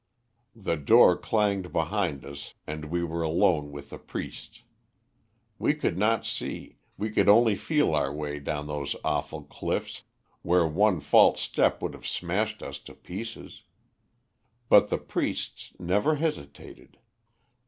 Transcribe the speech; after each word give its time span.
"The 0.55 0.77
door 0.77 1.15
clanged 1.15 1.71
behind 1.71 2.25
us, 2.25 2.55
and 2.65 2.85
we 2.85 3.03
were 3.03 3.21
alone 3.21 3.71
with 3.71 3.91
the 3.91 3.99
priests. 3.99 4.63
We 5.59 5.75
could 5.75 5.95
not 5.95 6.25
see, 6.25 6.77
we 6.97 7.11
could 7.11 7.29
only 7.29 7.53
feel 7.53 7.93
our 7.93 8.11
way 8.11 8.39
down 8.39 8.65
those 8.65 8.95
awful 9.03 9.43
cliffs, 9.43 10.01
where 10.41 10.65
one 10.65 11.01
false 11.01 11.39
step 11.41 11.83
would 11.83 11.93
have 11.93 12.07
smashed 12.07 12.63
us 12.63 12.79
to 12.79 12.95
pieces. 12.95 13.61
But 14.69 14.89
the 14.89 14.97
priests 14.97 15.71
never 15.77 16.15
hesitated. 16.15 16.97